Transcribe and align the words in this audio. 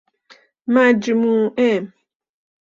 مجموعه 0.67 1.93